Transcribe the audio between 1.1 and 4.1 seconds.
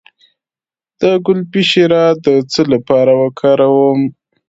ګلپي شیره د څه لپاره وکاروم؟